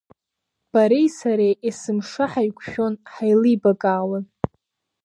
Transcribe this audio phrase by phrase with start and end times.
[0.71, 4.23] Бареи сареи есымша ҳаиқәшәон, ҳаилибакаауан…